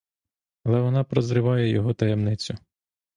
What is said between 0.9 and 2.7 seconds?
прозріває його таємницю.